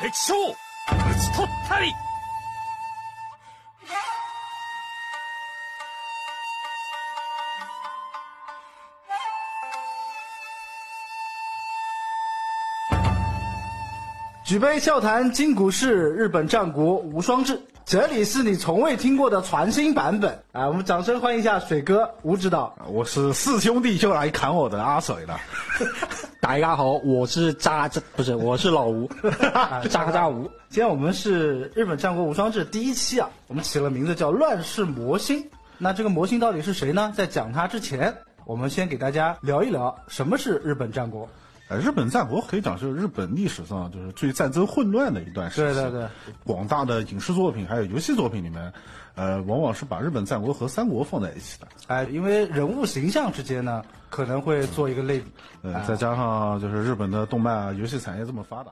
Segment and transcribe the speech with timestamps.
[0.00, 0.54] 敵将討
[1.20, 1.92] ち取ったり
[14.44, 17.58] 举杯笑谈今古事，日本战国无双志。
[17.87, 20.67] 这里是你从未听过的全新版本啊！
[20.67, 22.77] 我们掌声欢迎一下水哥吴指导。
[22.89, 25.39] 我是四兄弟就来砍我的阿水了。
[26.41, 29.09] 大家好，我是渣渣，不是，我是老吴，
[29.89, 30.43] 渣渣吴。
[30.67, 35.41] 今天我们是日本战国无双志第一期啊，我们起了名字叫乱世魔星。
[35.77, 37.13] 那这个魔星到底是谁呢？
[37.15, 38.13] 在讲他之前，
[38.43, 41.25] 我们先给大家聊一聊什么是日本战国。
[41.69, 45.73] 呃，日本战国可以讲是日本历史上就是最战争混乱的一段时期。
[45.73, 46.07] 对对对，
[46.45, 48.71] 广大的影视作品还有游戏作品里面，
[49.15, 51.67] 呃，往往是把日本战国和三国放在一起的。
[51.87, 55.25] 哎，因为人物形象之间呢，可能会做一个类比。
[55.63, 58.71] 呃，再加上就是日本的动漫啊、游戏产业这么发达。